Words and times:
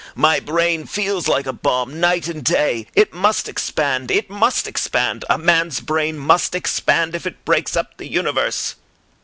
"My 0.15 0.39
brain 0.39 0.87
feels 0.87 1.27
like 1.27 1.45
a 1.45 1.53
bomb, 1.53 1.99
night 1.99 2.27
and 2.27 2.43
day. 2.43 2.87
It 2.95 3.13
must 3.13 3.47
expand! 3.47 4.09
It 4.09 4.31
must 4.31 4.65
expand! 4.67 5.23
A 5.29 5.37
man's 5.37 5.79
brain 5.79 6.17
must 6.17 6.55
expand, 6.55 7.13
if 7.13 7.27
it 7.27 7.45
breaks 7.45 7.75
up 7.75 7.97
the 7.97 8.07
universe." 8.07 8.77